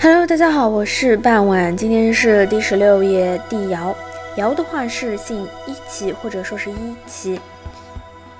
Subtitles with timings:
[0.00, 3.92] Hello，大家好，我是傍晚，今天是第十六页帝尧。
[4.36, 7.40] 尧的话是姓一齐或者说是一齐，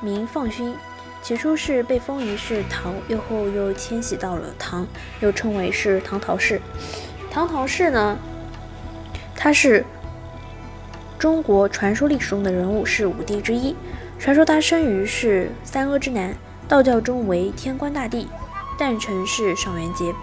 [0.00, 0.72] 名放勋，
[1.21, 4.86] 起初是被封于是唐，又后又迁徙到了唐，
[5.18, 6.62] 又称为是唐陶氏。
[7.29, 8.16] 唐陶氏呢，
[9.34, 9.84] 他是
[11.18, 13.75] 中国传说历史中的人物，是五帝之一。
[14.16, 16.32] 传说他生于是三阿之南，
[16.68, 18.29] 道教中为天官大帝，
[18.79, 20.14] 诞辰是上元节。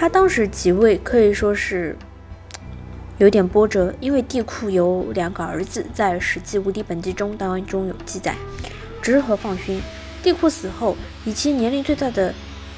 [0.00, 1.96] 他当时即位可以说是
[3.18, 8.36] 有点波折，因为帝喾有两个儿子，在《史记无敌本纪》中当中有记载，
[9.02, 9.80] 直和放勋。
[10.22, 12.32] 帝喾死后，以其年龄最大的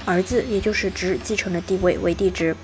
[0.07, 2.57] 儿子，也就是直继承了帝位为帝直。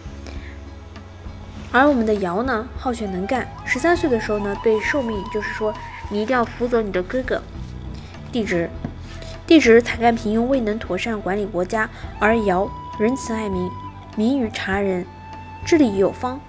[1.70, 5.74] 而我们的尧呢，好学能干，十三岁的时候呢，被受命，就是说
[6.08, 7.42] 你一定要辅佐你的哥哥
[8.32, 8.70] 帝直。
[9.46, 12.66] 帝直才干平庸，未能妥善管理国家，而尧
[12.98, 13.70] 仁慈爱民。
[14.16, 15.04] 民于察人，
[15.66, 16.40] 治理有方，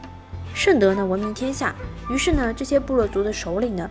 [0.54, 1.76] 圣德呢闻名天下。
[2.10, 3.90] 于是呢，这些部落族的首领呢，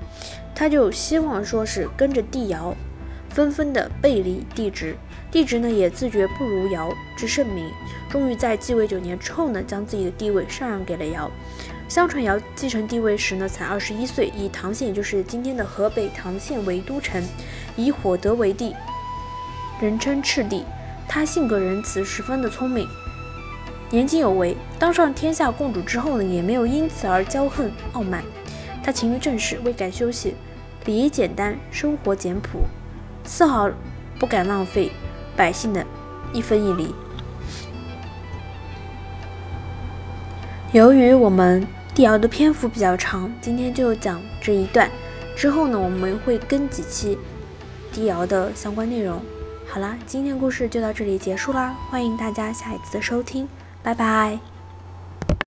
[0.55, 2.75] 他就希望说是跟着帝尧，
[3.29, 4.97] 纷纷的背离帝职。
[5.31, 7.71] 帝职呢也自觉不如尧之圣明，
[8.09, 11.31] 终于在继位九年之后呢，将自己的地位禅让给了尧。
[11.87, 17.23] 相传尧继承帝位时呢，才二十一岁，以唐县，也就是今天的河北唐县为都城，
[17.77, 18.75] 以火德为帝，
[19.79, 20.65] 人称赤帝。
[21.07, 22.89] 他性格仁慈，十分的聪明。
[23.89, 28.23] 年轻有为，当上天下共主之后呢，也没有因此而骄横傲慢。
[28.83, 30.35] 他勤于政事，未敢休息，
[30.85, 32.61] 礼仪简单，生活简朴，
[33.25, 33.71] 丝毫
[34.19, 34.91] 不敢浪费
[35.37, 35.87] 百姓的
[36.33, 36.93] 一分一厘。
[40.73, 44.91] 由于我们帝尧的篇幅比较长，今天就讲这一段。
[45.37, 47.17] 之后呢，我们会跟几期
[47.93, 49.21] 帝尧的相关内容。
[49.69, 53.49] 好啦，今天故事就到这里结束啦，欢迎大家下一次的收听。
[53.87, 54.56] 拜拜。